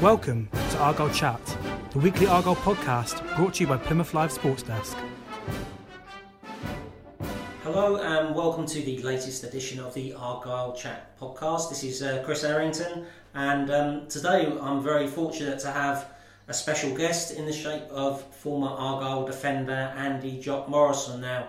[0.00, 1.58] Welcome to Argyle Chat,
[1.90, 4.96] the weekly Argyle podcast brought to you by Plymouth Live Sports Desk.
[7.62, 11.68] Hello and welcome to the latest edition of the Argyle Chat podcast.
[11.68, 16.08] This is uh, Chris Errington, and um, today I'm very fortunate to have
[16.48, 21.20] a special guest in the shape of former Argyle defender Andy Jock Morrison.
[21.20, 21.48] Now,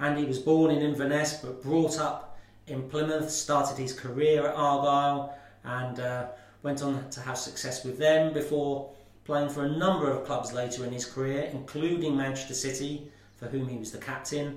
[0.00, 5.38] Andy was born in Inverness but brought up in Plymouth, started his career at Argyle,
[5.62, 6.26] and uh,
[6.66, 8.90] went on to have success with them before
[9.24, 13.68] playing for a number of clubs later in his career, including Manchester City, for whom
[13.68, 14.56] he was the captain,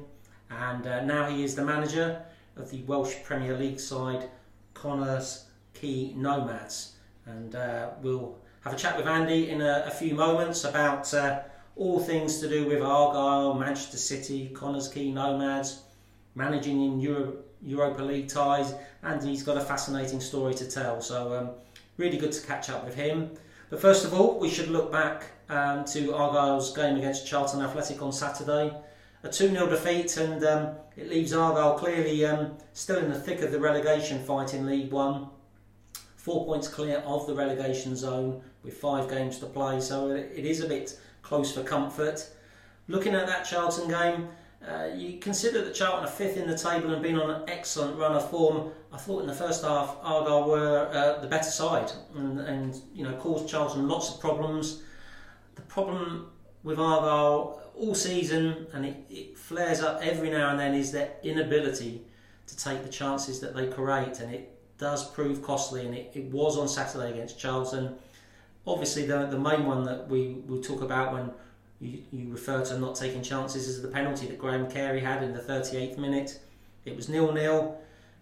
[0.50, 2.20] and uh, now he is the manager
[2.58, 4.28] of the Welsh Premier League side
[4.74, 6.94] Connah's Quay Nomads.
[7.28, 11.42] And uh, we'll have a chat with Andy in a, a few moments about uh,
[11.76, 15.84] all things to do with Argyle, Manchester City, Connah's Quay Nomads,
[16.34, 18.74] managing in Euro- Europa League ties,
[19.04, 21.02] and he's got a fascinating story to tell.
[21.02, 21.50] So um,
[22.00, 23.32] Really good to catch up with him.
[23.70, 28.02] But first of all, we should look back um, to Argyle's game against Charlton Athletic
[28.02, 28.74] on Saturday.
[29.24, 33.42] A 2 0 defeat, and um, it leaves Argyle clearly um, still in the thick
[33.42, 35.28] of the relegation fight in League One.
[36.16, 40.62] Four points clear of the relegation zone with five games to play, so it is
[40.62, 42.30] a bit close for comfort.
[42.88, 44.30] Looking at that Charlton game,
[44.68, 47.98] uh, you consider that Charlton are fifth in the table and been on an excellent
[47.98, 48.72] run of form.
[48.92, 53.04] I thought in the first half Argyle were uh, the better side and, and, you
[53.04, 54.84] know caused Charlton lots of problems.
[55.56, 56.30] The problem
[56.64, 61.12] with Argyle all season and it, it flares up every now and then is their
[61.24, 62.02] inability
[62.48, 66.26] to take the chances that they create and it does prove costly and it, it
[66.26, 67.96] was on Saturday against Charlton.
[68.68, 71.32] Obviously the, the main one that we will talk about when
[71.82, 75.34] you, you refer to not taking chances as the penalty that Graham Carey had in
[75.34, 76.40] the 38th minute.
[76.86, 77.78] It was nil-nil.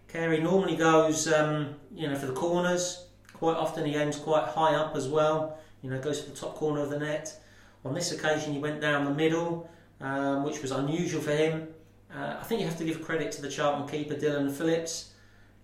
[0.08, 3.06] Carey normally goes, um, you know, for the corners.
[3.34, 5.58] Quite often he aims quite high up as well.
[5.82, 7.40] You know, goes for the top corner of the net.
[7.84, 9.70] On this occasion, he went down the middle,
[10.00, 11.68] um, which was unusual for him.
[12.14, 15.12] Uh, I think you have to give credit to the Charlton keeper Dylan Phillips.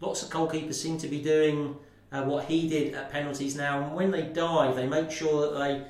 [0.00, 1.76] Lots of goalkeepers seem to be doing
[2.12, 5.58] uh, what he did at penalties now, and when they dive, they make sure that
[5.58, 5.84] they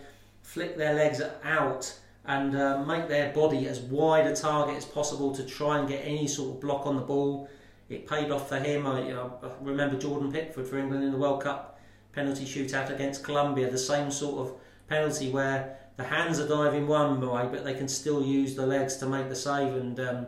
[0.44, 5.34] flick their legs out and uh, make their body as wide a target as possible
[5.34, 7.48] to try and get any sort of block on the ball.
[7.88, 8.86] It paid off for him.
[8.86, 11.80] I, you know, I remember Jordan Pickford for England in the World Cup
[12.12, 14.54] penalty shootout against Colombia, the same sort of
[14.88, 18.96] penalty where the hands are diving one way, but they can still use the legs
[18.98, 20.26] to make the save, and um,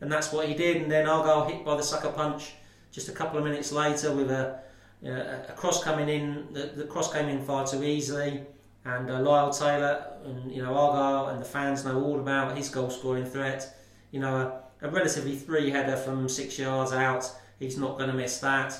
[0.00, 0.82] and that's what he did.
[0.82, 2.52] And then Argyle hit by the sucker punch
[2.90, 4.60] just a couple of minutes later with a,
[5.00, 6.48] you know, a cross coming in.
[6.52, 8.42] The, the cross came in far too easily.
[8.84, 12.68] And uh, Lyle Taylor and you know Argyle and the fans know all about his
[12.68, 13.76] goal scoring threat.
[14.10, 17.30] You know a, a relatively three header from six yards out.
[17.58, 18.76] He's not going to miss that.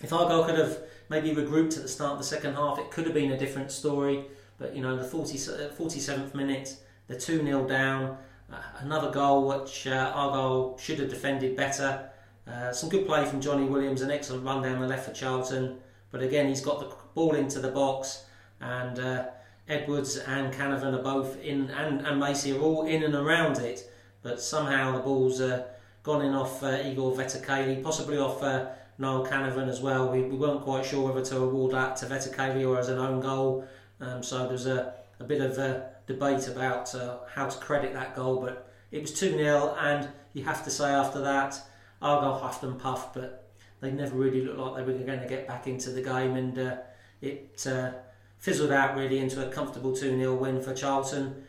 [0.00, 0.78] If Argyle could have
[1.08, 3.72] maybe regrouped at the start of the second half, it could have been a different
[3.72, 4.26] story.
[4.58, 6.76] But you know the 40, 47th uh, minute,
[7.08, 8.16] they're two 0 down.
[8.52, 12.10] Uh, another goal which uh, Argyle should have defended better.
[12.46, 15.78] Uh, some good play from Jonny Williams, an excellent run down the left for Charlton.
[16.10, 18.24] But again, he's got the ball into the box
[18.60, 19.26] and uh,
[19.68, 23.90] Edwards and Canavan are both in, and, and Macey are all in and around it,
[24.22, 25.66] but somehow the ball's uh,
[26.02, 28.66] gone in off uh, Igor Vetokele, possibly off uh,
[28.98, 30.10] Niall Canavan as well.
[30.10, 33.20] We, we weren't quite sure whether to award that to Vetokele or as an own
[33.20, 33.64] goal,
[34.00, 38.16] um, so there's a, a bit of a debate about uh, how to credit that
[38.16, 41.60] goal, but it was 2 0, and you have to say after that,
[42.02, 45.46] Argyle huffed and puffed, but they never really looked like they were going to get
[45.46, 46.76] back into the game, and uh,
[47.20, 47.92] it uh,
[48.40, 51.44] fizzled out really into a comfortable 2 0 win for Charlton.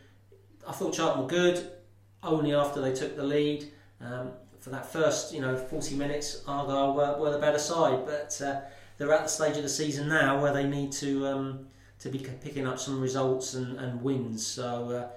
[0.68, 1.70] I thought Charlton were good
[2.22, 3.72] only after they took the lead.
[4.00, 8.40] Um, for that first, you know, 40 minutes, Argyle were, were the better side, but
[8.40, 8.60] uh,
[8.96, 11.66] they're at the stage of the season now where they need to um,
[11.98, 14.46] to be picking up some results and, and wins.
[14.46, 15.08] So uh,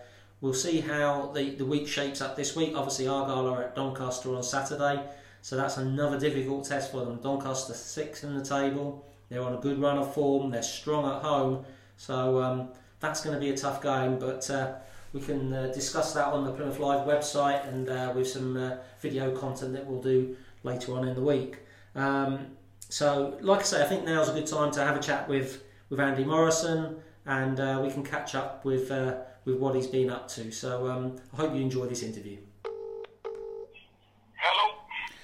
[0.42, 2.74] we'll see how the, the week shapes up this week.
[2.75, 5.03] Obviously, Argyle are at Doncaster on Saturday,
[5.42, 7.19] so that's another difficult test for them.
[7.22, 9.06] Doncaster sixth in the table.
[9.30, 10.51] They're on a good run of form.
[10.51, 11.66] They're strong at home.
[11.98, 12.69] So um,
[13.00, 14.74] that's going to be a tough game, but uh,
[15.13, 18.77] we can uh, discuss that on the Plymouth Live website and uh, with some uh,
[19.00, 21.60] video content that we'll do later on in the week.
[21.95, 22.48] Um,
[22.89, 25.63] so, like I say, I think now's a good time to have a chat with,
[25.89, 30.10] with Andy Morrison and uh, we can catch up with, uh, with what he's been
[30.10, 30.51] up to.
[30.51, 32.38] So, um, I hope you enjoy this interview.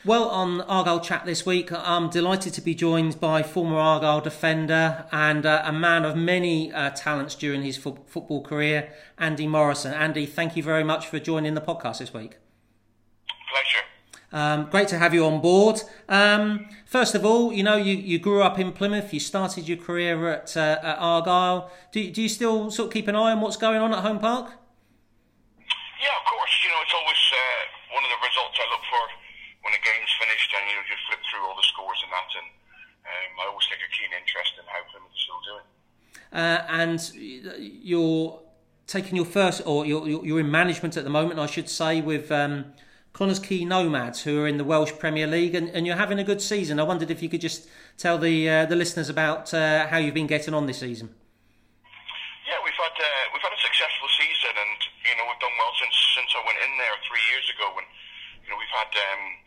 [0.03, 5.06] Well, on Argyle Chat this week, I'm delighted to be joined by former Argyle defender
[5.12, 9.94] and uh, a man of many uh, talents during his fo- football career, Andy Morrison.
[9.94, 12.38] Andy, thank you very much for joining the podcast this week.
[13.51, 13.86] Pleasure.
[14.31, 15.83] Um, great to have you on board.
[16.09, 19.13] Um, first of all, you know, you, you grew up in Plymouth.
[19.13, 21.69] You started your career at, uh, at Argyle.
[21.92, 24.18] Do, do you still sort of keep an eye on what's going on at Home
[24.18, 24.47] Park?
[26.01, 26.50] Yeah, of course.
[26.63, 29.21] You know, it's always uh, one of the results I look for
[29.62, 32.29] when a game's finished, and you know, just flip through all the scores and that,
[32.37, 32.47] and
[33.07, 35.67] um, I always take a keen interest in how Plymouth is still doing.
[36.31, 36.99] Uh, and
[37.57, 38.39] you're
[38.87, 42.31] taking your first, or you're, you're in management at the moment, I should say, with.
[42.31, 42.73] Um,
[43.13, 46.23] Connah's Quay Nomads, who are in the Welsh Premier League, and, and, you're having a
[46.23, 46.79] good season.
[46.79, 47.67] I wondered if you could just
[47.97, 51.11] tell the uh, the listeners about uh, how you've been getting on this season.
[52.47, 55.75] Yeah, we've had uh, we've had a successful season, and you know we've done well
[55.75, 57.75] since since I went in there three years ago.
[57.75, 57.83] When
[58.47, 58.95] you know we've had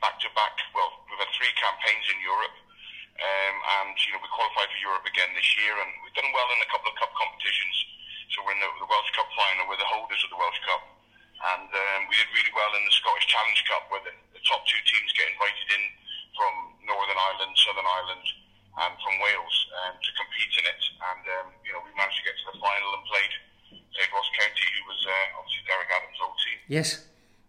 [0.05, 0.61] back to back,
[1.33, 2.57] three campaigns in Europe,
[3.19, 6.49] um, and you know we qualified for Europe again this year, and we've done well
[6.53, 7.77] in a couple of cup competitions.
[8.37, 9.71] So we're in the, the Welsh Cup final.
[9.71, 10.83] We're the holders of the Welsh Cup
[11.45, 14.65] and um, we did really well in the Scottish Challenge Cup, where the, the, top
[14.69, 15.85] two teams get invited in
[16.37, 16.53] from
[16.85, 18.27] Northern Ireland, Southern Ireland,
[18.81, 20.83] and from Wales um, to compete in it.
[21.01, 23.35] And um, you know, we managed to get to the final and played
[23.93, 26.59] played Ross County, who was uh, obviously Derek Adams' old team.
[26.69, 26.89] Yes.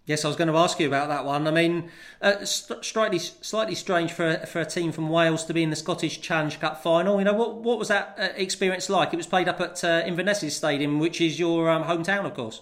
[0.05, 1.47] Yes, I was going to ask you about that one.
[1.47, 1.89] I mean,
[2.21, 6.21] uh, slightly slightly strange for for a team from Wales to be in the Scottish
[6.21, 7.17] Challenge Cup final.
[7.17, 9.13] You know, what what was that uh, experience like?
[9.13, 12.61] It was played up at uh, Inverness Stadium, which is your um, hometown, of course.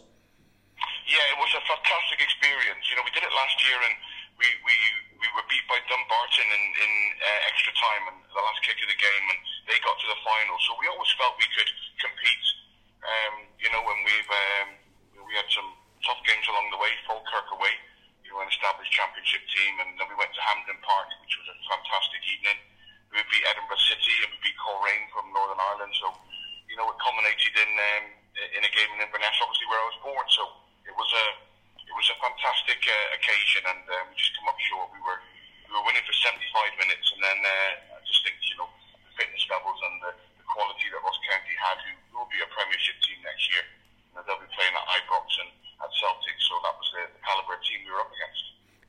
[1.04, 2.88] Yeah, it was a fantastic experience.
[2.88, 3.96] You know, we did it last year and
[4.40, 4.76] we, we,
[5.20, 8.88] we were beat by Dumbarton in, in uh, extra time and the last kick of
[8.88, 10.56] the game and they got to the final.
[10.64, 11.70] So we always felt we could
[12.00, 12.48] compete,
[13.04, 14.68] um, you know, and we've, um,
[15.28, 17.74] we had some tough games along the way, Falkirk away,
[18.24, 21.48] you know, an established championship team and then we went to Hampden Park, which was
[21.52, 22.60] a fantastic evening.
[23.12, 25.94] We beat Edinburgh City and we beat Coleraine from Northern Ireland.
[25.98, 26.12] So,
[26.66, 28.06] you know, it culminated in, um,
[28.58, 30.28] in a game in Inverness, obviously where I was born.
[30.34, 30.44] So,
[30.84, 31.26] it was a
[31.94, 34.90] it was a fantastic uh, occasion, and uh, we just come up short.
[34.92, 35.20] We were
[35.68, 38.70] we were winning for 75 minutes, and then uh, I just think you know
[39.06, 40.12] the fitness levels and the,
[40.42, 43.64] the quality that Ross County had, who will be a Premiership team next year.
[44.14, 45.50] Know, they'll be playing at Ibrox and
[45.84, 48.44] at Celtic, so that was the, the calibre of team we were up against.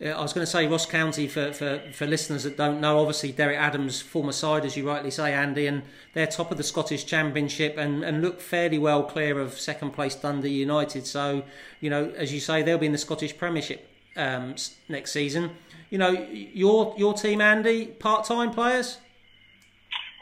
[0.04, 2.98] I was going to say Ross County for, for, for listeners that don't know.
[2.98, 5.82] Obviously, Derek Adams, former side, as you rightly say, Andy, and
[6.12, 10.14] they're top of the Scottish Championship and, and look fairly well clear of second place
[10.14, 11.06] Dundee United.
[11.06, 11.44] So,
[11.80, 14.56] you know, as you say, they'll be in the Scottish Premiership um,
[14.88, 15.52] next season.
[15.90, 18.98] You know, your your team, Andy, part time players.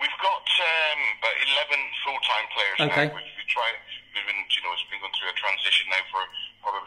[0.00, 3.06] We've got um, about eleven full time players okay.
[3.08, 3.14] now.
[3.16, 3.72] We, we try.
[4.14, 6.20] We've been, you know, it's been going through a transition now for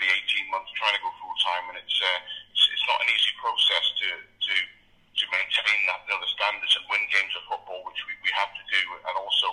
[0.05, 1.97] probably eighteen months, trying to go full time, and it's.
[1.97, 2.21] Uh,
[2.55, 4.53] it's not an easy process to to
[5.15, 8.29] to maintain that you know, the standards and win games of football, which we, we
[8.35, 9.47] have to do, and also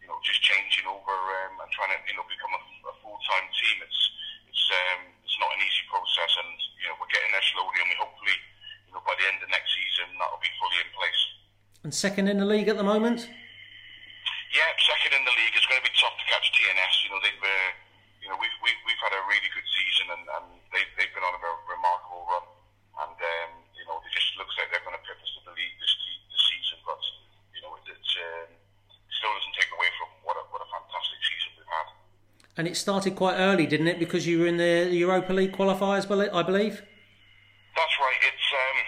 [0.00, 3.20] you know just changing over um, and trying to you know become a, a full
[3.28, 3.84] time team.
[3.84, 4.00] It's
[4.48, 6.50] it's um, it's not an easy process, and
[6.80, 8.36] you know we're getting there slowly, and we hopefully
[8.88, 11.20] you know by the end of next season that'll be fully in place.
[11.84, 13.28] And second in the league at the moment.
[14.50, 15.54] Yeah, second in the league.
[15.54, 16.94] It's going to be tough to catch TNS.
[17.04, 17.44] You know they've.
[17.44, 21.12] Uh, you know, we've, we've, we've had a really good season and, and they, they've
[21.16, 22.44] been on a remarkable run
[23.00, 25.54] and um, you know it just looks like they're going to pip us to the
[25.56, 25.92] league this,
[26.28, 26.78] this season.
[26.84, 27.00] But
[27.56, 28.52] you know it, it's, um,
[29.08, 31.88] still doesn't take away from what a, what a fantastic season we've had.
[32.60, 33.98] And it started quite early, didn't it?
[33.98, 36.82] Because you were in the Europa League qualifiers, I believe.
[37.76, 38.20] That's right.
[38.24, 38.78] It's um,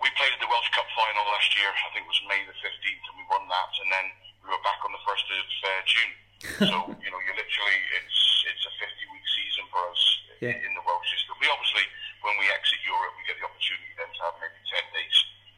[0.00, 1.68] we played the Welsh Cup final last year.
[1.68, 3.72] I think it was May the fifteenth, and we won that.
[3.84, 4.06] And then
[4.42, 6.12] we were back on the first of uh, June.
[6.72, 8.20] so you know, you literally it's
[8.50, 10.02] it's a fifty week season for us
[10.42, 10.58] yeah.
[10.58, 11.38] in the Welsh system.
[11.38, 11.86] We obviously
[12.22, 15.16] when we exit Europe, we get the opportunity then to have maybe 10 days,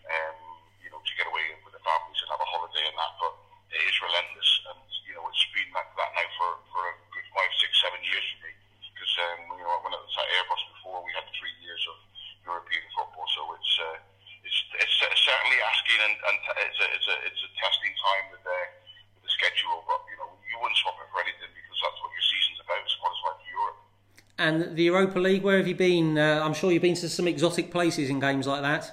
[0.09, 0.37] um,
[0.81, 3.13] you know, to get away with the families and have a holiday and that.
[3.21, 3.33] But
[3.69, 4.51] it is relentless.
[4.73, 8.01] And, you know, it's been like that now for, for a good five, six, seven
[8.01, 8.53] years for me.
[8.97, 11.97] Because, um, you know, when I was at Airbus before, we had three years of
[12.49, 13.29] European football.
[13.37, 13.99] So it's, uh,
[14.41, 18.41] it's, it's certainly asking and, and it's, a, it's, a, it's a testing time with
[18.41, 18.61] the,
[19.21, 19.85] with the schedule.
[19.85, 22.81] But, you know, you wouldn't swap it for anything because that's what your season's about,
[22.89, 23.85] is qualify for Europe.
[24.45, 26.21] And the Europa League, where have you been?
[26.21, 28.93] Uh, I'm sure you've been to some exotic places in games like that.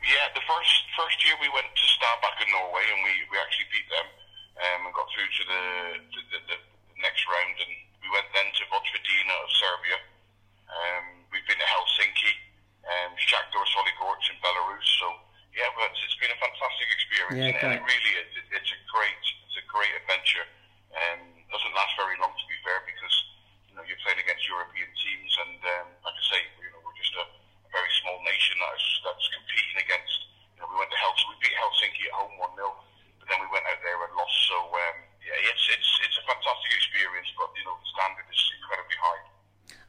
[0.00, 3.68] Yeah, the first first year we went to Stabæk in Norway, and we, we actually
[3.68, 4.08] beat them
[4.64, 5.64] um, and got through to the,
[6.16, 6.58] the, the, the
[7.04, 7.60] next round.
[7.60, 9.98] And we went then to Vojvodina of Serbia.
[10.72, 12.32] Um, we've been to Helsinki,
[12.88, 14.88] um, Shakhtar Soligorsk in Belarus.
[14.96, 15.12] So
[15.52, 18.32] yeah, but it's, it's been a fantastic experience, yeah, and, and, it really is.
[18.32, 20.48] It, it's a great it's a great adventure.
[20.96, 21.20] Um,
[21.52, 23.12] doesn't last very long, to be fair, because
[23.74, 26.94] you know, you're playing against European teams, and um, like I say, you know, we're
[26.94, 30.30] just a, a very small nation that's that's competing against.
[30.54, 32.70] You know, we went to Helsinki, we beat Helsinki at home one 0
[33.18, 34.38] but then we went out there and lost.
[34.46, 38.42] So um, yeah, it's it's it's a fantastic experience, but you know, the standard is
[38.62, 39.22] incredibly high.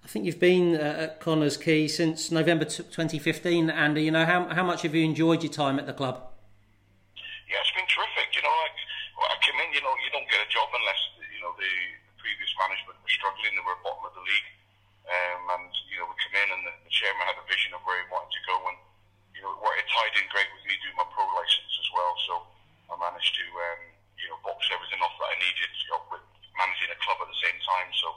[0.01, 4.10] I you've been uh, at Connah's Quay since November 2015, Andy.
[4.10, 6.17] You know, how, how much have you enjoyed your time at the club?
[7.46, 8.34] Yeah, it's been terrific.
[8.34, 8.77] You know, like,
[9.13, 11.74] well, I came in, you know, you don't get a job unless, you know, the
[12.17, 13.53] previous management were struggling.
[13.53, 14.50] They were bottom of the league.
[15.05, 17.86] Um, and, you know, we come in and the, the chairman had a vision of
[17.86, 18.58] where he wanted to go.
[18.65, 18.82] And,
[19.38, 22.13] you know, it tied in great with me doing my pro license as well.
[22.25, 22.34] So
[22.89, 23.82] I managed to, um,
[24.17, 26.25] you know, box everything off that I needed you know, with
[26.58, 27.94] managing a club at the same time.
[27.94, 28.10] So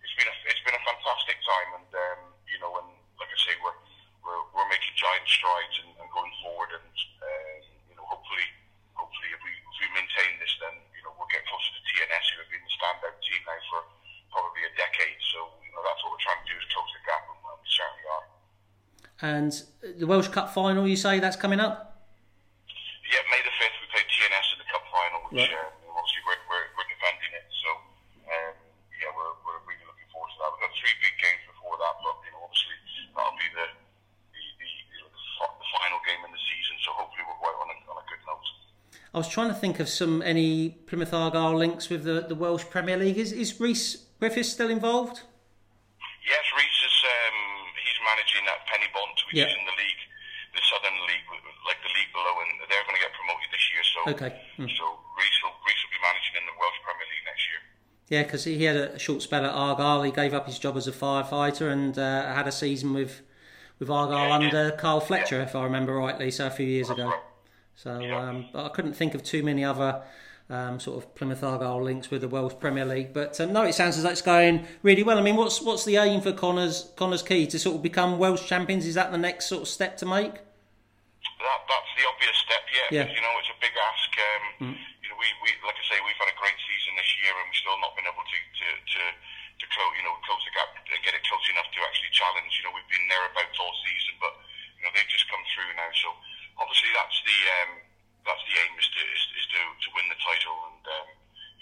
[0.00, 1.70] it's been a, it's been a fantastic time.
[1.80, 2.88] And, um, you know, and
[3.20, 3.76] like I say, we're,
[4.24, 6.72] we're, we're making giant strides and, and going forward.
[6.74, 7.60] And, um,
[7.92, 8.48] you know, hopefully,
[8.96, 12.26] hopefully if we, if we maintain this, then, you know, we'll get closer to TNS,
[12.32, 13.80] who have been the standout team now for
[14.32, 15.20] probably a decade.
[15.30, 17.68] So, you know, that's what we're trying to do is close the gap, and we
[17.70, 18.26] certainly are.
[19.20, 19.52] And
[19.99, 22.02] the Welsh Cup final, you say that's coming up?
[23.06, 25.54] Yeah, May the 5th, we play TNS in the Cup final, which right.
[25.54, 27.46] uh, obviously we're, we're, we're, defending it.
[27.46, 27.70] So,
[28.26, 28.58] um,
[28.98, 30.50] yeah, we're, we're really looking forward to that.
[30.50, 32.74] We've got three big games before that, but, you know, obviously
[33.14, 33.66] that'll be the,
[34.34, 36.74] the, the, the final game in the season.
[36.82, 38.46] So hopefully we'll go out on a, on a good note.
[39.14, 42.66] I was trying to think of some any Plymouth Argyle links with the, the Welsh
[42.66, 43.14] Premier League.
[43.14, 45.22] Is, is Rhys Griffiths still involved?
[46.26, 49.48] Yes, Rhys is um, he's managing that Penybont, which yeah.
[49.48, 50.02] is in the league,
[50.54, 51.26] the Southern League,
[51.64, 53.84] like the league below, and they're going to get promoted this year.
[53.84, 54.40] So, okay.
[54.58, 54.68] Mm.
[54.68, 54.84] so
[55.16, 57.60] Rhys will, will be managing in the Welsh Premier League next year.
[58.08, 60.02] Yeah, because he had a short spell at Argyle.
[60.02, 63.22] He gave up his job as a firefighter and uh, had a season with
[63.78, 64.76] with Argyle yeah, under yeah.
[64.76, 67.12] Carl Fletcher, if I remember rightly, so a few years ago.
[67.74, 70.02] So um, I couldn't think of too many other
[70.50, 73.14] um, sort of Plymouth Argyle links with the Welsh Premier League.
[73.14, 75.18] But um, no, it sounds as though it's going really well.
[75.18, 78.46] I mean, what's what's the aim for Connors Connah's Quay to sort of become Welsh
[78.46, 78.86] champions?
[78.86, 80.34] Is that the next sort of step to make?
[80.34, 82.98] That, that's the obvious step, yeah.
[82.98, 83.08] yeah.
[83.08, 84.10] You know, it's big ask.
[84.10, 84.76] Um, mm.
[85.06, 87.46] You know, we, we like I say, we've had a great season this year, and
[87.46, 89.02] we've still not been able to to to,
[89.62, 92.50] to close, you know, close the gap and get it close enough to actually challenge.
[92.58, 94.34] You know, we've been thereabouts all season, but
[94.74, 95.90] you know, they've just come through now.
[95.94, 96.10] So
[96.58, 97.70] obviously, that's the um,
[98.26, 101.08] that's the aim is to is, is to, to win the title, and um,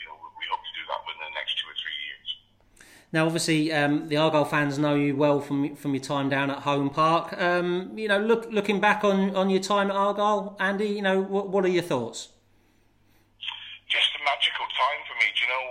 [0.01, 2.29] you know we hope to do that within the next two or three years.
[3.13, 6.61] Now, obviously, um, the Argyle fans know you well from from your time down at
[6.69, 7.33] Home Park.
[7.41, 11.21] Um, you know, look looking back on, on your time at Argyle, Andy, you know,
[11.23, 12.29] what what are your thoughts?
[13.89, 15.27] Just a magical time for me.
[15.33, 15.65] Do you know,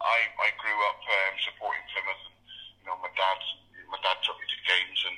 [0.00, 2.24] I I grew up um, supporting Plymouth.
[2.24, 2.36] And,
[2.80, 3.38] you know, my dad
[3.92, 5.16] my dad took me to games, and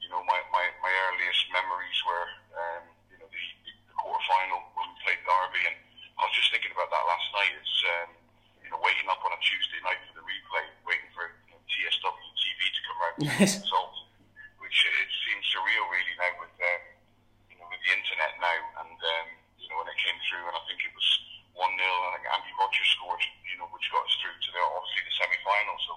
[0.00, 2.84] you know, my, my, my earliest memories were um,
[4.00, 5.76] quarter final when we played Derby, and
[6.16, 7.52] I was just thinking about that last night.
[7.56, 8.08] It's um,
[8.64, 11.60] you know waiting up on a Tuesday night for the replay, waiting for you know,
[11.68, 13.60] TSW TV to come around yes.
[13.60, 13.94] result,
[14.58, 16.82] which uh, it seems surreal really now with um,
[17.52, 19.28] you know with the internet now, and um,
[19.60, 21.08] you know when it came through, and I think it was
[21.54, 24.60] one 0 I think Andy Rogers scored, you know, which got us through to the
[24.64, 25.76] obviously the semi final.
[25.84, 25.92] So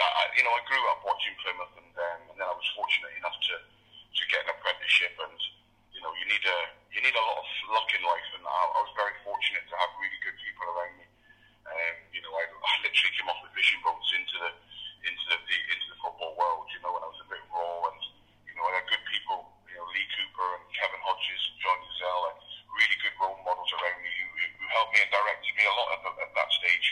[0.00, 2.68] yeah, I, you know I grew up watching Plymouth, and, um, and then I was
[2.74, 5.38] fortunate enough to to get an apprenticeship and
[6.02, 6.58] you know, you need a
[6.90, 9.74] you need a lot of luck in life, and I, I was very fortunate to
[9.78, 11.06] have really good people around me.
[11.62, 14.50] Um, you know, I, I literally came off the fishing boats into the
[15.06, 16.66] into the, the into the football world.
[16.74, 18.02] You know, when I was a bit raw, and
[18.50, 19.46] you know, I had good people.
[19.70, 22.38] You know, Leigh Cooper and Kevin Hodges and John Uzzell, and
[22.74, 24.26] really good role models around me who,
[24.58, 26.86] who helped me and directed me a lot at, the, at that stage.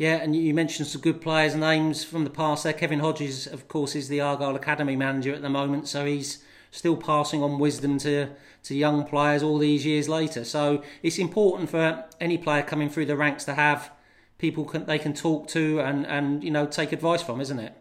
[0.00, 2.72] Yeah, and you mentioned some good players' names from the past there.
[2.72, 6.96] Kevin Hodges, of course, is the Argyle Academy manager at the moment, so he's still
[6.96, 8.30] passing on wisdom to,
[8.62, 10.42] to young players all these years later.
[10.42, 13.92] So it's important for any player coming through the ranks to have
[14.38, 17.76] people can, they can talk to and, and you know take advice from, isn't it?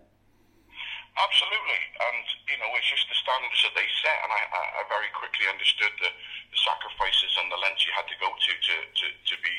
[1.16, 4.44] Absolutely, and you know it's just the standards that they set, and I,
[4.76, 6.12] I very quickly understood the,
[6.52, 9.56] the sacrifices and the lengths you had to go to to, to, to be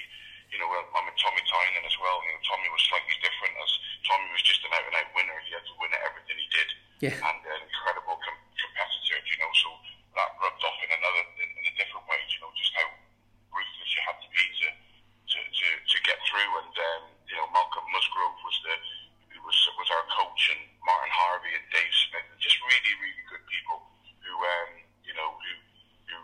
[0.50, 2.18] you know, I'm a Tommy Tynan as well.
[2.26, 3.70] You know, Tommy was slightly different as
[4.02, 5.38] Tommy was just an out and out winner.
[5.46, 6.68] He had to win at everything he did.
[7.06, 7.16] Yeah.
[7.16, 9.70] And an incredible com- competitor, you know, so
[10.18, 12.86] that rubbed off in another, in, in a different way, you know, just how
[13.54, 16.50] ruthless you had to be to, to, to, to get through.
[16.66, 18.74] And, um, you know, Malcolm Musgrove was the,
[19.44, 23.78] was, was our coach and Martin Harvey and Dave Smith, just really, really good people
[24.22, 24.70] who, um,
[25.06, 25.52] you know, who,
[26.10, 26.18] who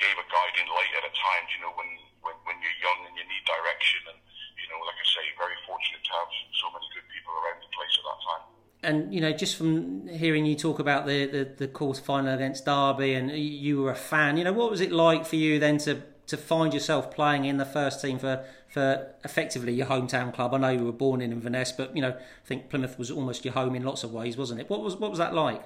[0.00, 1.90] gave a guiding light at a time, you know, when,
[2.24, 4.00] when, when you're young and you need direction.
[4.10, 4.18] And,
[4.56, 7.70] you know, like I say, very fortunate to have so many good people around the
[7.72, 8.44] place at that time.
[8.78, 12.64] And you know, just from hearing you talk about the, the, the quarter final against
[12.64, 15.78] Derby, and you were a fan, you know, what was it like for you then
[15.78, 20.54] to, to find yourself playing in the first team for, for effectively your hometown club?
[20.54, 23.44] I know you were born in Inverness, but you know, I think Plymouth was almost
[23.44, 24.70] your home in lots of ways, wasn't it?
[24.70, 25.62] What was what was that like?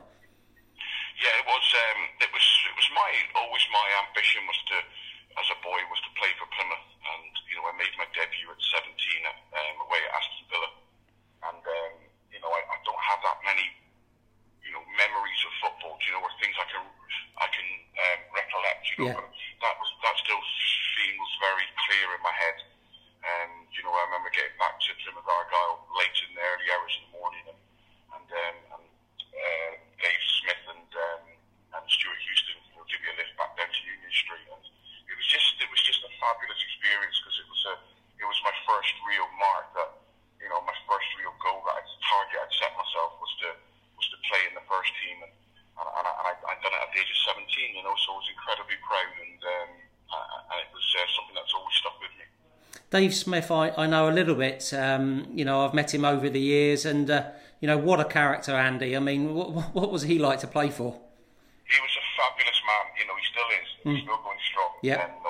[1.22, 1.61] Yeah, it was.
[52.92, 54.72] Dave Smith, I, I know a little bit.
[54.74, 57.24] Um, you know, I've met him over the years, and uh,
[57.58, 58.94] you know what a character, Andy.
[58.94, 61.00] I mean, what, what was he like to play for?
[61.64, 62.84] He was a fabulous man.
[63.00, 63.68] You know, he still is.
[63.80, 63.92] Mm.
[63.92, 64.04] He's hmm.
[64.04, 64.70] still going strong.
[64.82, 65.04] Yeah.
[65.04, 65.21] Um,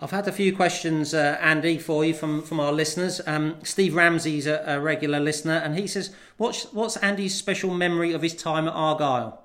[0.00, 3.20] I've had a few questions, uh, Andy, for you from, from our listeners.
[3.26, 8.12] Um, Steve Ramsey's a, a regular listener, and he says, what's, what's Andy's special memory
[8.12, 9.42] of his time at Argyle?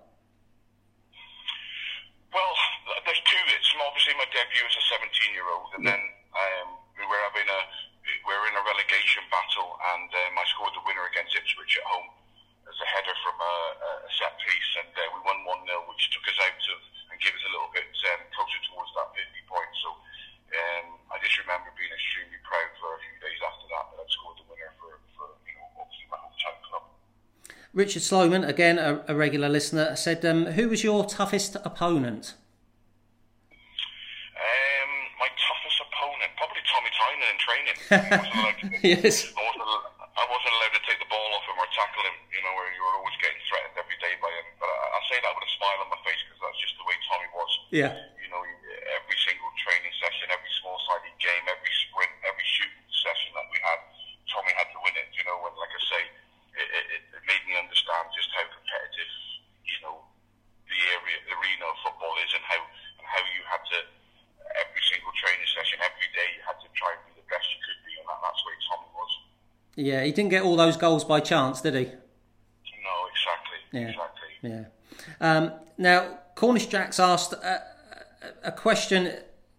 [27.83, 32.33] Richard Sloman, again a, a regular listener, said, um, "Who was your toughest opponent?"
[34.39, 37.75] Um, my toughest opponent, probably Tommy Tynan in training.
[38.71, 39.34] like, yes.
[69.84, 71.84] Yeah, he didn't get all those goals by chance, did he?
[71.84, 71.89] No,
[73.12, 73.58] exactly.
[73.72, 73.89] Yeah.
[73.89, 74.30] Exactly.
[74.41, 74.65] Yeah.
[75.19, 77.62] Um, now, Cornish Jack's asked a,
[78.43, 79.12] a, question.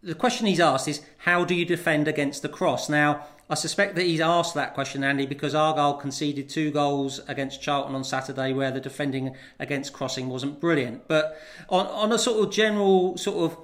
[0.03, 3.97] The question he's asked is, "How do you defend against the cross?" Now, I suspect
[3.97, 8.55] that he's asked that question, Andy, because Argyle conceded two goals against Charlton on Saturday,
[8.55, 11.07] where the defending against crossing wasn't brilliant.
[11.07, 13.59] But on on a sort of general sort of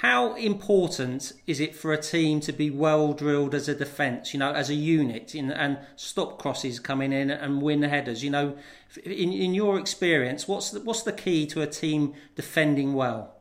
[0.00, 4.38] how important is it for a team to be well drilled as a defence, you
[4.38, 8.22] know, as a unit, in, and stop crosses coming in and win headers?
[8.22, 8.56] You know,
[9.04, 13.40] in, in your experience, what's the, what's the key to a team defending well?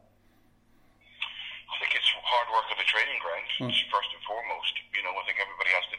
[1.68, 3.76] I think it's hard work on the training ground, mm.
[3.92, 4.80] first and foremost.
[4.96, 5.95] You know, I think everybody has to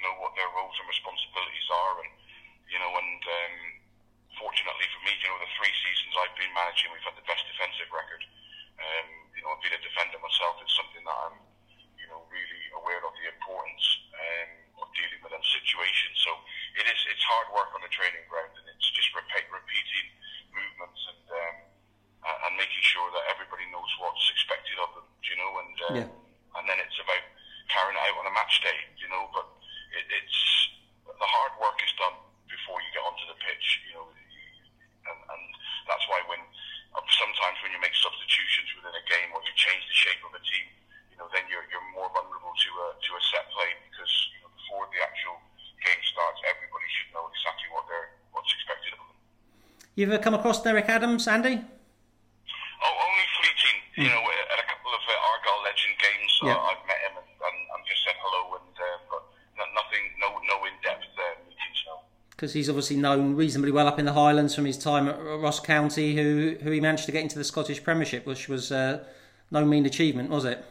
[49.97, 51.57] You've uh, come across Derek Adams, Andy?
[51.57, 53.81] Oh, only fleeting.
[53.97, 54.05] Mm.
[54.05, 54.15] You hmm.
[54.15, 57.59] know, at a couple of uh, Argyle Legend games, uh, I've met him and, and,
[57.73, 59.25] and, just said hello, and uh, but
[59.57, 61.81] nothing, no, no in-depth uh, meetings.
[61.87, 62.05] now.
[62.29, 65.61] Because he's obviously known reasonably well up in the Highlands from his time at Ross
[65.61, 69.03] County, who who he managed to get into the Scottish Premiership, which was uh,
[69.51, 70.63] no mean achievement, was it?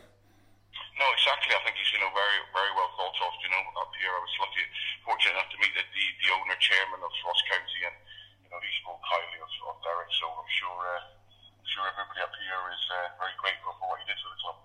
[13.17, 14.57] very grateful for what he did for the club.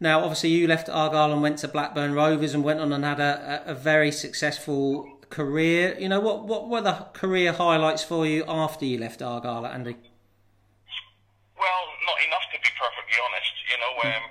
[0.00, 3.20] Now, obviously, you left Argyle and went to Blackburn Rovers and went on and had
[3.20, 5.96] a, a very successful career.
[5.98, 9.96] You know, what, what were the career highlights for you after you left Argyle, Andy?
[11.58, 13.52] Well, not enough to be perfectly honest.
[13.68, 14.24] You know, um,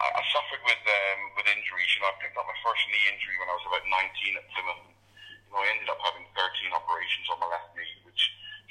[0.00, 1.90] I, I, suffered with um, with injuries.
[1.94, 4.44] You know, I picked up my first knee injury when I was about 19 at
[4.56, 4.82] Plymouth.
[4.88, 8.22] You know, I ended up having 13 operations on my left knee, which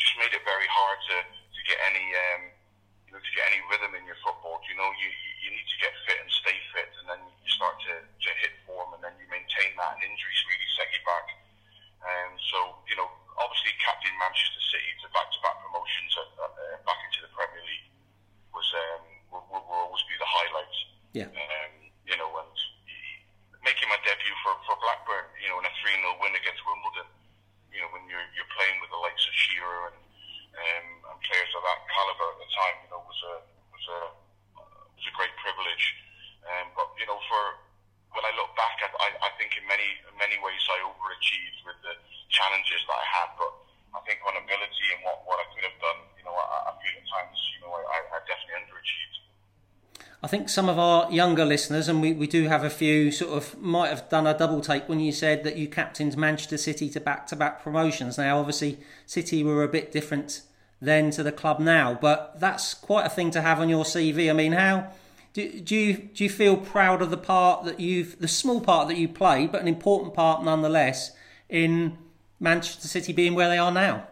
[0.01, 2.41] just made it very hard to, to get any um,
[3.12, 4.63] you know to get any rhythm in your football.
[4.63, 5.12] You know, you
[5.43, 8.56] you need to get fit and stay fit, and then you start to, to hit
[8.63, 10.00] form, and then you maintain that.
[10.00, 11.28] And injuries really set you back.
[12.08, 17.28] Um, so you know, obviously, captain Manchester City to back-to-back promotions uh, uh, back into
[17.28, 17.91] the Premier League
[18.56, 19.04] was um,
[19.36, 20.80] will, will, will always be the highlights.
[21.12, 21.28] Yeah.
[21.28, 22.56] Um, you know, and
[23.62, 27.08] making my debut for, for Blackburn, you know, in a 3 0 win against Wimbledon,
[27.69, 30.00] you know, when you're, you're playing with the likes of Shearer and,
[30.58, 33.36] um, and players of that calibre at the time, you know, was a,
[33.71, 34.00] was a,
[34.60, 35.86] uh, was a great privilege.
[36.41, 37.43] Um, but, you know, for,
[38.12, 41.63] when I look back, I, I, I think in many, in many ways I overachieved
[41.63, 41.95] with the
[42.28, 43.52] challenges that I had, but
[43.95, 46.71] I think on ability and what, what I could have done, you know, I, I
[46.82, 49.17] feel at times, you know, I, I definitely underachieved.
[50.20, 53.33] I think some of our younger listeners, and we, we do have a few, sort
[53.33, 56.89] of might have done a double take when you said that you captained Manchester City
[56.89, 58.17] to back to back promotions.
[58.17, 60.41] Now, obviously, City were a bit different
[60.81, 64.29] then to the club now, but that's quite a thing to have on your CV.
[64.29, 64.91] I mean, how
[65.33, 68.87] do, do you do you feel proud of the part that you've the small part
[68.87, 71.11] that you played, but an important part nonetheless
[71.49, 71.97] in
[72.39, 74.07] Manchester City being where they are now?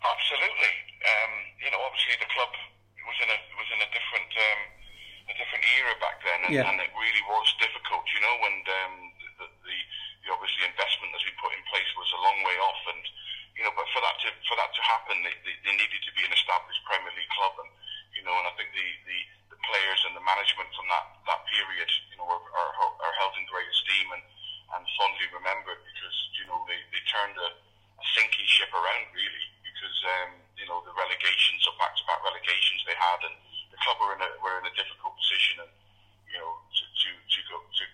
[0.00, 0.72] Absolutely.
[1.04, 1.32] Um,
[1.64, 2.52] you know, obviously the club
[3.04, 4.60] was in a was in a different um,
[5.28, 6.70] a different era back then, and, Yeah.
[6.70, 8.04] and it really was difficult.
[8.14, 8.94] You know, and um,
[9.42, 9.76] the, the
[10.24, 13.02] the obviously investment that we put in place was a long way off, and
[13.58, 16.12] you know, but for that to for that to happen, they, they, they needed to
[16.14, 17.70] be an established Premier League club, and
[18.14, 19.18] you know, and I think the, the,
[19.54, 23.36] the players and the management from that, that period, you know, are, are, are held
[23.36, 24.24] in great esteem and,
[24.72, 29.44] and fondly remembered because you know they, they turned a, a sinking ship around really
[29.62, 33.36] because um, you know the relegations or back-to-back relegations they had, and
[33.70, 35.72] the club were in a were in a difficult position, and
[36.32, 37.84] you know to to to go to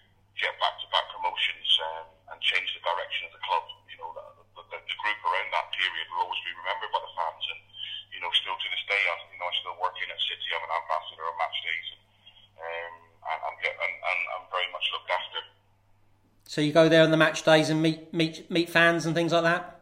[0.40, 3.64] get back-to-back promotions um, and change the direction of the club.
[3.90, 4.24] You know the,
[4.70, 7.60] the, the group around that period will always be remembered by the fans, and
[8.16, 10.48] you know still to this day, I you know I'm still working at City.
[10.56, 12.02] I'm an ambassador on match days, and
[12.62, 15.40] um, and, and, get, and, and I'm very much looked after.
[16.52, 19.32] So you go there on the match days and meet meet meet fans and things
[19.32, 19.80] like that.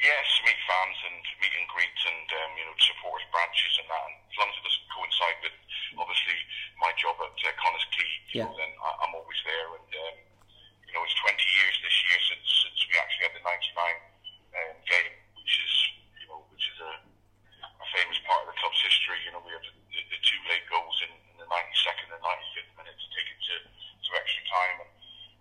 [0.00, 4.02] Yes, meet fans and meet and greet and um, you know supporters branches and that.
[4.08, 5.56] And as long as it doesn't coincide with
[6.00, 6.40] obviously
[6.80, 8.48] my job at uh, Connah's Quay, you Yeah.
[8.48, 9.68] know, then I, I'm always there.
[9.68, 10.16] And um,
[10.88, 14.76] you know, it's 20 years this year since since we actually had the 99 um,
[14.88, 15.72] game, which is
[16.24, 16.92] you know which is a,
[17.68, 19.20] a famous part of the club's history.
[19.28, 22.22] You know, we had the, the, the two late goals in, in the 92nd and
[22.24, 24.88] 95th minute to take it to, to extra time.
[24.88, 24.92] And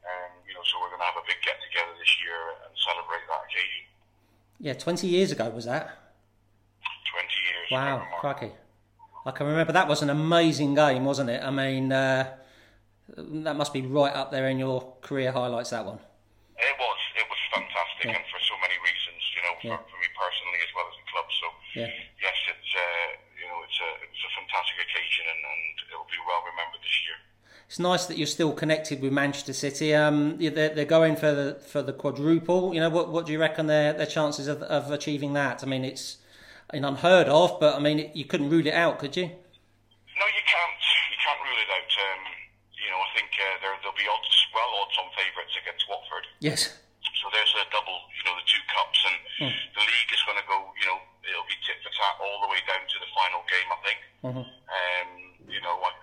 [0.08, 2.72] um, you know, so we're going to have a big get together this year and
[2.80, 3.84] celebrate that occasion.
[4.68, 5.88] Yeah, twenty years ago was that?
[5.88, 7.68] 20 years.
[7.72, 8.20] Wow, Remarkable.
[8.20, 8.52] crikey!
[9.24, 11.40] I can remember that was an amazing game, wasn't it?
[11.40, 12.36] I mean, uh,
[13.48, 15.72] that must be right up there in your career highlights.
[15.72, 16.04] That one.
[16.60, 17.00] It was.
[17.16, 18.20] It was fantastic, Yeah.
[18.20, 19.88] and for so many reasons, you know, for, Yeah.
[19.88, 21.28] for me personally as well as the club.
[21.32, 21.46] So,
[21.80, 21.92] Yeah.
[22.20, 23.08] yes, it's uh,
[23.40, 26.44] you know, it's a it was a fantastic occasion, and, and it will be well
[26.44, 27.16] remembered this year.
[27.78, 29.94] It's nice that you're still connected with Manchester City.
[29.94, 32.74] Um, they're, they're going for the for the quadruple.
[32.74, 35.62] You know, what what do you reckon their their chances of, of achieving that?
[35.62, 36.18] I mean, it's
[36.74, 39.30] an unheard of, but I mean, it, you couldn't rule it out, could you?
[39.30, 40.82] No, you can't.
[41.14, 41.92] You can't rule it out.
[42.02, 42.22] Um,
[42.82, 46.26] you know, I think uh, there there'll be odds, well odds on favourites against Watford.
[46.42, 46.74] Yes.
[47.22, 50.48] So there's a double, you know, the two cups, and the league is going to
[50.50, 50.98] go, you know,
[51.30, 54.00] it'll be tit for tat all the way down to the final game, I think.
[54.26, 55.10] Um,
[55.50, 55.94] you know, uh,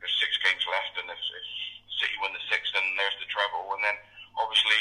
[0.00, 1.48] there's six games left, and if, if
[2.00, 3.96] City win the sixth, then there's the treble, and then
[4.36, 4.76] obviously,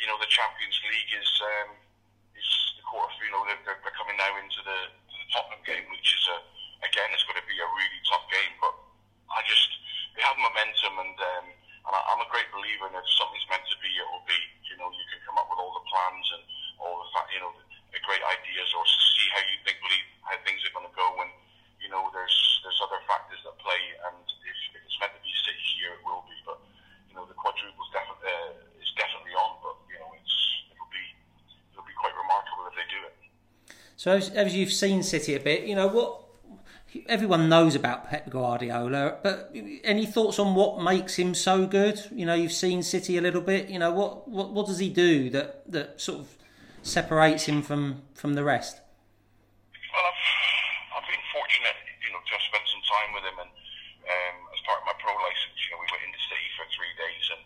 [0.00, 1.68] you know, the Champions League is um,
[2.32, 2.48] is
[2.80, 3.12] the quarter.
[3.20, 6.24] You know, they're, they're they're coming now into the, to the Tottenham game, which is
[6.32, 6.38] a
[6.88, 8.74] again, it's going to be a really tough game, but
[9.28, 9.68] I just
[10.16, 13.68] they have momentum, and um, and I, I'm a great believer in if something's meant
[13.68, 14.40] to be, it will be.
[14.72, 16.42] You know, you can come up with all the plans and
[16.80, 20.08] all the fa- you know the, the great ideas, or see how you think believe
[20.24, 21.28] how things are going to go, and
[21.76, 22.32] you know there's
[22.64, 24.16] there's other factors that play, and
[24.48, 26.36] if, if it's meant to be City here, it will be.
[26.46, 26.56] But
[27.10, 30.36] you know the quadruple's definitely uh, is definitely on, but you know it's
[30.72, 31.04] it'll be
[31.74, 33.14] it'll be quite remarkable if they do it.
[34.02, 36.26] So as, as you've seen City a bit, you know what
[37.06, 42.02] everyone knows about Pep Guardiola, but any thoughts on what makes him so good?
[42.10, 43.70] You know, you've seen City a little bit.
[43.70, 46.26] You know, what what, what does he do that that sort of
[46.82, 48.82] separates him from from the rest?
[49.94, 53.50] Well, I've, I've been fortunate, you know, to have spent some time with him, and
[53.54, 56.90] um, as part of my pro license, you know, we went into city for three
[56.98, 57.42] days, and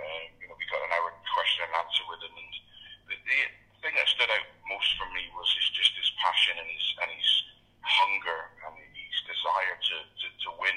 [0.00, 2.52] um, you know, we got an hour question and answer with him, and
[3.12, 3.40] the, the
[3.82, 7.10] thing that stood out most for me was his, just his passion and his and
[7.14, 7.30] his
[7.80, 10.76] hunger and his desire to, to, to win.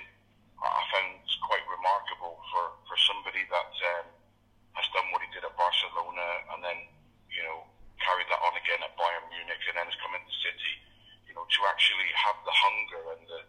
[12.51, 13.41] the hunger and the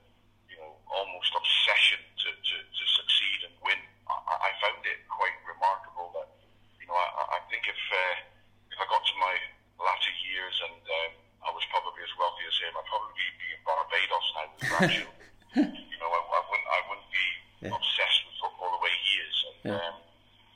[0.47, 3.79] you know almost obsession to, to, to succeed and win.
[4.07, 4.15] I,
[4.47, 6.29] I found it quite remarkable that
[6.79, 8.17] you know I, I think if uh,
[8.71, 9.35] if I got to my
[9.81, 13.61] latter years and um, I was probably as wealthy as him, I'd probably be in
[13.67, 15.29] Barbados now with grandchildren.
[15.91, 17.27] you know, I, I wouldn't I wouldn't be
[17.67, 17.75] Yeah.
[17.75, 19.37] obsessed with football the way he is.
[19.51, 19.83] And Yeah.
[19.83, 19.97] um,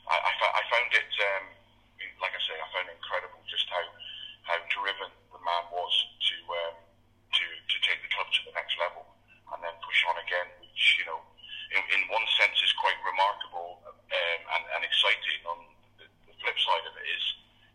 [0.06, 1.44] I, I, fo- I found it, um,
[2.22, 3.82] like I say, I found it incredible just how
[4.46, 5.92] how driven the man was
[6.30, 6.36] to
[6.66, 6.76] um,
[7.34, 9.04] to to take the club to the next level
[9.52, 11.20] and then push on again, which you know,
[11.74, 15.40] in, in one sense is quite remarkable um, and, and exciting.
[15.46, 15.58] On
[15.98, 17.24] the, the flip side of it is,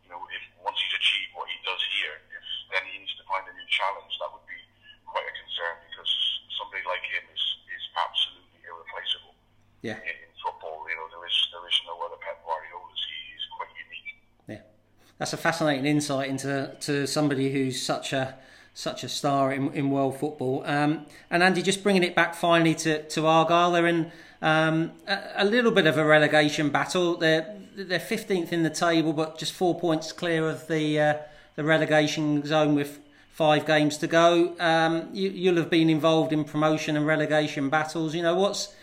[0.03, 2.43] you know, if once he's achieved what he does here, if
[2.75, 4.59] then he needs to find a new challenge, that would be
[5.07, 6.11] quite a concern because
[6.59, 9.35] somebody like him is is absolutely irreplaceable
[9.81, 9.93] Yeah.
[9.93, 10.85] in, in football.
[10.89, 13.01] You know, there is there is no other Pep Guardiolas.
[13.09, 14.15] He is quite unique.
[14.47, 14.61] Yeah,
[15.17, 18.35] that's a fascinating insight into to somebody who's such a
[18.73, 20.63] such a star in, in world football.
[20.65, 25.19] Um, and Andy, just bringing it back finally to, to Argyle, they're in um, a,
[25.37, 27.17] a little bit of a relegation battle.
[27.17, 31.17] They're they're fifteenth in the table, but just four points clear of the uh,
[31.55, 32.99] the relegation zone with
[33.31, 34.55] five games to go.
[34.59, 38.13] Um, you, you'll have been involved in promotion and relegation battles.
[38.13, 38.73] You know what's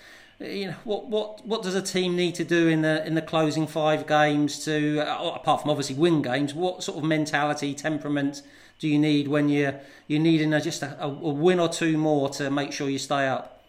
[0.41, 3.23] you know what what what does a team need to do in the in the
[3.23, 8.43] closing five games to uh, apart from obviously win games what sort of mentality temperament
[8.79, 9.75] do you need when you
[10.07, 13.27] you're needing a, just a, a win or two more to make sure you stay
[13.27, 13.65] up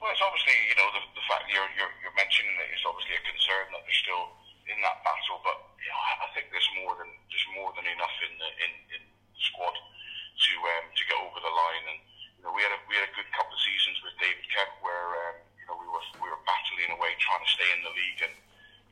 [0.00, 3.16] Well, it's obviously you know the, the fact you're, you're you're mentioning it is obviously
[3.16, 4.36] a concern that they're still
[4.70, 7.86] in that battle, but you know, I I think there's more than there's more than
[7.90, 11.84] enough in the in, in the squad to um, to get over the line.
[11.90, 12.00] And
[12.38, 14.72] you know we had a we had a good couple of seasons with David Kemp
[14.80, 17.92] where um, you know we were we were battling away trying to stay in the
[17.92, 18.34] league, and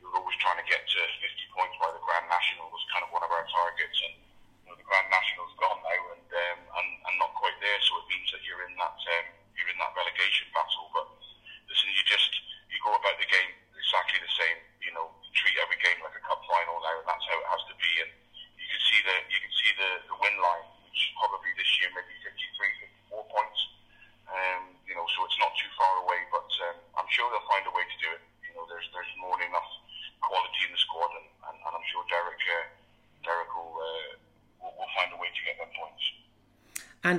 [0.03, 3.07] we were always trying to get to 50 points by the Grand National was kind
[3.07, 3.97] of one of our targets.
[4.03, 7.79] And you know the Grand National's gone now, and um, and, and not quite there,
[7.87, 10.91] so it means that you're in that um, you're in that relegation battle.
[10.91, 11.07] But
[11.71, 12.35] listen, you just
[12.67, 13.55] you go about the game
[13.89, 14.59] exactly the same.
[14.85, 17.63] You know, treat every game like a cup final now, and that's how it has
[17.73, 17.91] to be.
[18.05, 18.11] And
[18.59, 21.89] you can see the you can see the, the win line, which probably this year
[21.95, 23.59] maybe 53, 54 points.
[24.29, 26.21] Um, you know, so it's not too far away.
[26.29, 28.21] But um, I'm sure they'll find a way to do it.
[28.45, 29.69] You know, there's there's more than enough
[30.21, 32.67] quality in the squad, and, and, and I'm sure Derek uh,
[33.25, 34.11] Derek will, uh,
[34.61, 36.05] will will find a way to get them points.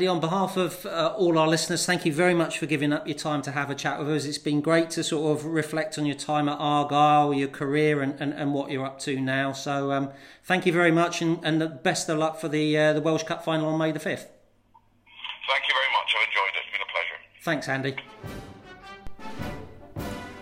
[0.01, 3.07] Andy, on behalf of uh, all our listeners, thank you very much for giving up
[3.07, 4.25] your time to have a chat with us.
[4.25, 8.19] It's been great to sort of reflect on your time at Argyle, your career, and,
[8.19, 9.53] and, and what you're up to now.
[9.53, 10.09] So, um,
[10.43, 13.25] thank you very much, and, and the best of luck for the uh, the Welsh
[13.25, 14.31] Cup final on May the fifth.
[15.47, 16.15] Thank you very much.
[16.17, 16.63] I've enjoyed it.
[16.63, 17.19] It's been a pleasure.
[17.43, 17.97] Thanks, Andy.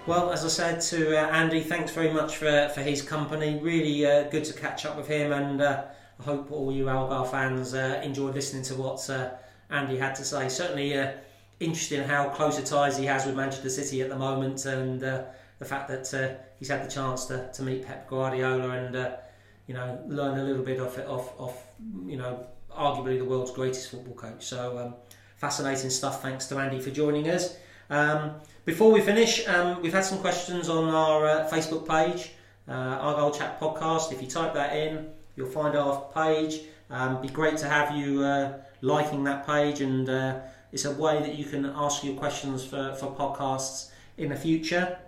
[0.07, 3.59] Well, as I said to uh, Andy, thanks very much for, for his company.
[3.61, 5.83] Really uh, good to catch up with him, and uh,
[6.21, 9.31] I hope all you Argyle fans uh, enjoyed listening to what uh,
[9.71, 10.49] Andy had to say.
[10.49, 11.13] Certainly uh,
[11.61, 15.25] interesting how close a ties he has with Manchester City at the moment, and uh,
[15.59, 19.17] the fact that uh, he's had the chance to, to meet Pep Guardiola and uh,
[19.67, 21.57] you know learn a little bit of it, of, of
[22.07, 24.45] you know arguably the world's greatest football coach.
[24.45, 24.95] So um,
[25.37, 26.23] fascinating stuff.
[26.23, 27.57] Thanks to Andy for joining us.
[27.91, 32.33] Um, before we finish, um, we've had some questions on our uh, Facebook page,
[32.69, 34.13] uh, Argyle Chat Podcast.
[34.13, 36.61] If you type that in, you'll find our page.
[36.91, 38.25] Um, be great to have you
[38.81, 40.41] liking that page, and uh,
[40.73, 44.99] it's a way that you can ask your questions for, for podcasts in the future.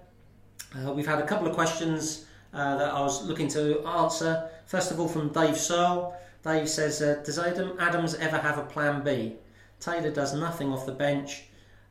[0.76, 4.48] Uh, we've had a couple of questions uh, that I was looking to answer.
[4.66, 6.16] First of all, from Dave Searle.
[6.42, 9.35] Dave says, uh, "Does Adam Adams ever have a plan B?
[9.78, 11.44] Taylor does nothing off the bench,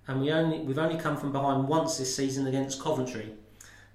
[0.07, 3.33] and we only we've only come from behind once this season against Coventry.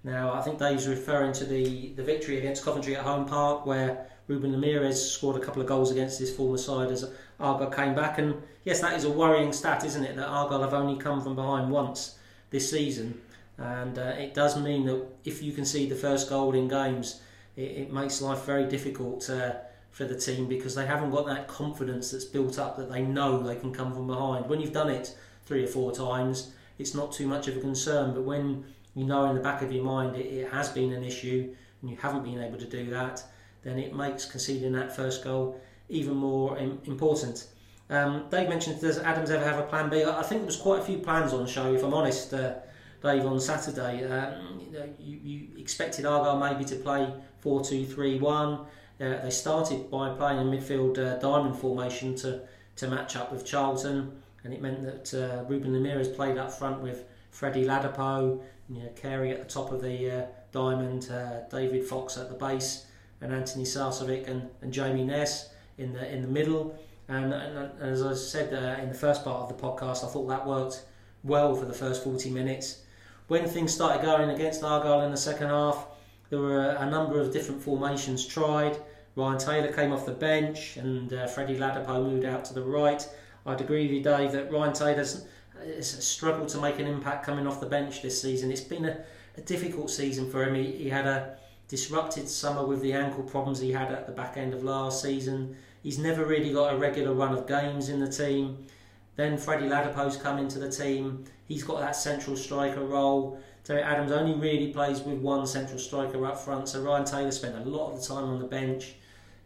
[0.05, 4.07] Now, I think Dave's referring to the, the victory against Coventry at home park, where
[4.27, 8.19] Ruben Lameiras scored a couple of goals against his former side as Argyle came back.
[8.19, 10.17] And yes, that is a worrying stat, isn't it?
[10.17, 12.19] That Argyle have only come from behind once
[12.51, 13.21] this season,
[13.59, 17.21] and uh, it does mean that if you can see the first goal in games,
[17.57, 19.55] it, it makes life very difficult uh,
[19.91, 23.43] for the team because they haven't got that confidence that's built up that they know
[23.43, 24.49] they can come from behind.
[24.49, 28.15] When you've done it three or four times, it's not too much of a concern.
[28.15, 31.05] But when you know in the back of your mind it, it has been an
[31.05, 33.23] issue and you haven't been able to do that,
[33.64, 37.46] then it makes conceding that first goal even more important.
[37.90, 40.05] Um, Dave mentioned, does Adams ever have a plan B?
[40.05, 42.55] I think there was quite a few plans on the show, if I'm honest, uh,
[43.03, 44.05] Dave, on Saturday.
[44.05, 44.61] Um,
[44.98, 48.53] you, you expected Argyle maybe to play 4 2 3 1.
[48.55, 48.66] Uh,
[49.22, 52.40] they started by playing a midfield uh, diamond formation to,
[52.77, 56.81] to match up with Charlton, and it meant that uh, Ruben Lameiras played up front
[56.81, 61.85] with Freddie Ladapo, you know, Carey at the top of the uh, diamond, uh, David
[61.85, 62.87] Fox at the base,
[63.25, 66.79] and Antoni Sarcevic and, and Jamie Ness in the in the middle.
[67.09, 70.09] And, and, and as I said uh, in the first part of the podcast, I
[70.09, 70.85] thought that worked
[71.23, 72.83] well for the first 40 minutes.
[73.29, 75.87] When things started going against Argyle in the second half,
[76.31, 78.77] there were a number of different formations tried.
[79.17, 83.07] Ryan Taylor came off the bench and uh, Freddie Ladapo moved out to the right.
[83.47, 85.27] I'd agree with you, Dave, that Ryan Taylor's
[85.65, 88.51] has struggled to make an impact coming off the bench this season.
[88.51, 89.05] It's been a,
[89.37, 90.55] a difficult season for him.
[90.55, 91.37] He, he, had a
[91.68, 95.57] disrupted summer with the ankle problems he had at the back end of last season.
[95.83, 98.66] He's never really got a regular run of games in the team.
[99.16, 101.24] Then Freddie Ladapo's come into the team.
[101.46, 103.38] He's got that central striker role.
[103.64, 107.57] Derek Adams only really plays with one central striker up front, so Ryan Taylor spent
[107.57, 108.94] a lot of the time on the bench.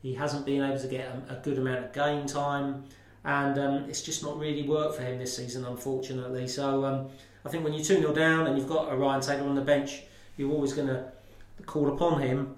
[0.02, 2.84] He hasn't been able to get a, a good amount of game time,
[3.24, 6.48] and um, it's just not really worked for him this season, unfortunately.
[6.48, 7.08] So um,
[7.44, 9.60] I think when you're 2 0 down and you've got a Ryan Taylor on the
[9.60, 10.02] bench,
[10.36, 11.12] you're always going to
[11.68, 12.56] call upon him,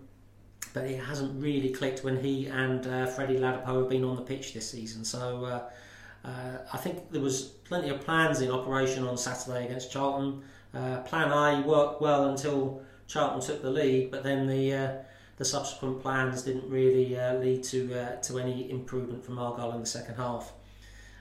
[0.73, 4.23] but it hasn't really clicked when he and uh, Freddie Ladapo have been on the
[4.23, 5.05] pitch this season.
[5.05, 9.91] So uh, uh, I think there was plenty of plans in operation on Saturday against
[9.93, 10.43] Charlton.
[10.73, 14.93] Uh, plan A worked well until Charlton took the lead, but then the uh,
[15.39, 17.81] the subsequent plans didn't really uh, lead to
[18.23, 20.53] to any improvement from Argyle in the second half.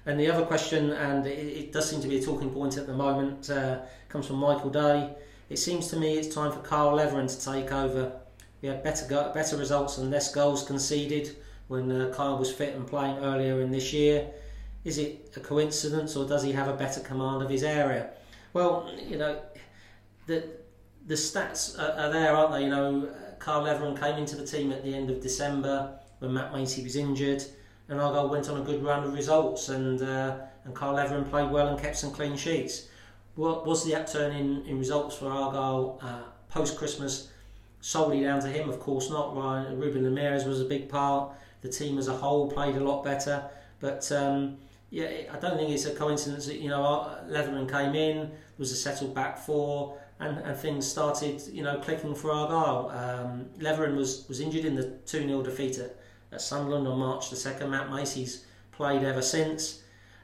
[0.05, 2.85] And the other question, and it, it does seem to be a talking point at
[2.85, 3.49] the moment,
[4.09, 5.15] comes from Michael Day.
[5.49, 8.11] It seems to me it's time for Kyle Letheren to take over.
[8.61, 11.35] We had better go- better results and less goals conceded
[11.67, 14.29] when uh, was fit and playing earlier in this year.
[14.83, 18.11] Is it a coincidence, or does he have a better command of his area?
[18.53, 19.39] Well, you know,
[20.27, 20.43] the
[21.07, 22.63] the stats are, are there, aren't they?
[22.63, 23.09] You know,
[23.39, 26.95] Kyle Letheren came into the team at the end of December when Matt Macey was
[26.95, 27.43] injured,
[27.87, 31.49] and Argyle went on a good run of results, and uh, and Kyle Letheren played
[31.49, 32.88] well and kept some clean sheets.
[33.39, 37.29] What was the upturn in, in results for Argyle uh, post Christmas
[37.79, 38.67] solely down to him?
[38.69, 39.33] Of course not.
[39.33, 41.31] Ryan Ruben Lameiras was a big part.
[41.61, 43.45] The team as a whole played a lot better,
[43.79, 44.11] but.
[44.11, 44.57] Um,
[44.91, 48.75] yeah, I don't think it's a coincidence that you know Letheren came in, was a
[48.75, 52.89] settled back four, and, and things started you know clicking for Argyle.
[52.89, 55.95] Um, Letheren was was injured in the two 0 defeat at,
[56.31, 57.69] at Sunderland on March the second.
[57.69, 59.83] Matt Macey's played ever since,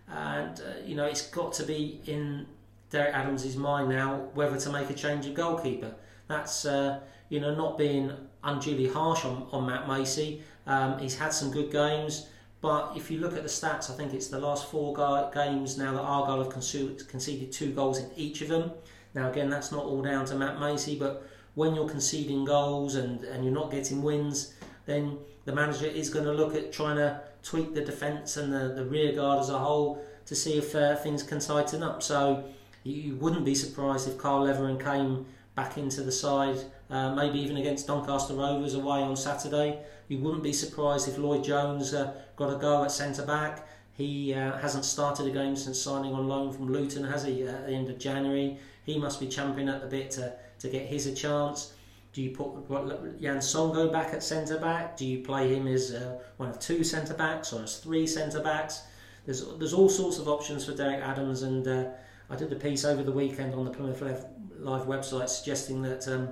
[0.09, 2.47] and uh, you know it's got to be in
[2.95, 5.93] Derek Adams' mind now whether to make a change of goalkeeper.
[6.27, 10.41] That's uh, you know not being unduly harsh on, on Matt Macey.
[10.65, 12.27] Um, he's had some good games.
[12.61, 14.95] But if you look at the stats, I think it's the last four
[15.33, 18.71] games now that Argyle have conceded two goals in each of them.
[19.13, 23.23] Now, again, that's not all down to Matt Macey, but when you're conceding goals and,
[23.25, 24.55] and you're not getting wins,
[24.85, 28.73] then the manager is going to look at trying to tweak the defence and the,
[28.73, 32.01] the rear guard as a whole to see if uh, things can tighten up.
[32.01, 32.45] So
[32.85, 36.57] you wouldn't be surprised if Kyle Letheren came back into the side,
[36.89, 39.79] uh, maybe even against Doncaster Rovers away on Saturday.
[40.07, 43.67] You wouldn't be surprised if Lloyd Jones uh, got a go at centre back.
[43.93, 47.65] He uh, hasn't started a game since signing on loan from Luton, has he, at
[47.65, 48.59] the end of January?
[48.83, 51.73] He must be champing at the bit to, to get his a chance.
[52.13, 54.95] Do you put what, Yann Songo'o back at centre back?
[54.95, 58.41] Do you play him as uh, one of two centre backs or as three centre
[58.41, 58.83] backs?
[59.25, 61.85] There's there's all sorts of options for Derek Adams, and uh,
[62.29, 64.01] I did a piece over the weekend on the Plymouth
[64.57, 66.29] Live website suggesting that um,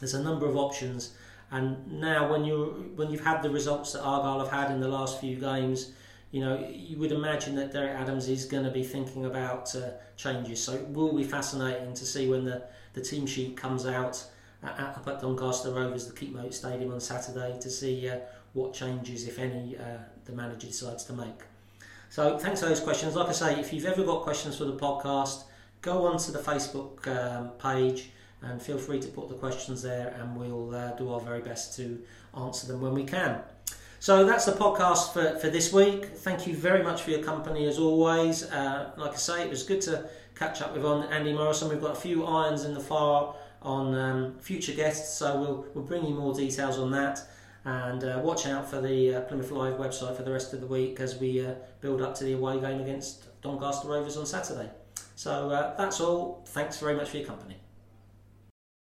[0.00, 1.14] there's a number of options
[1.50, 4.88] and now, when you when you've had the results that Argyle have had in the
[4.88, 5.92] last few games,
[6.32, 9.90] you know you would imagine that Derek Adams is going to be thinking about uh,
[10.16, 10.62] changes.
[10.62, 14.24] So it will be fascinating to see when the, the team sheet comes out
[14.62, 18.18] at, up at Doncaster Rovers, the Keepmoat Stadium on Saturday, to see uh,
[18.52, 21.42] what changes, if any, uh, the manager decides to make.
[22.16, 23.14] So thanks for those questions.
[23.14, 25.42] Like I say, if you've ever got questions for the podcast,
[25.82, 28.08] go onto the Facebook um, page
[28.40, 31.76] and feel free to put the questions there and we'll uh, do our very best
[31.76, 32.02] to
[32.34, 33.42] answer them when we can.
[34.00, 36.06] So that's the podcast for, for this week.
[36.06, 38.44] Thank you very much for your company as always.
[38.44, 41.68] Uh, like I say, it was good to catch up with on Andy Morrison.
[41.68, 45.84] We've got a few irons in the fire on um, future guests, so we'll, we'll
[45.84, 47.20] bring you more details on that.
[47.66, 50.68] And uh, watch out for the uh, Plymouth Live website for the rest of the
[50.68, 54.70] week as we uh, build up to the away game against Doncaster Rovers on Saturday.
[55.16, 56.44] So uh, that's all.
[56.46, 57.56] Thanks very much for your company.